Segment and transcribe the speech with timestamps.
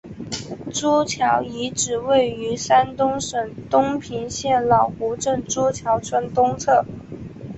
[0.73, 6.83] 朱桥遗址位于山东省东平县老湖镇朱桥村东侧。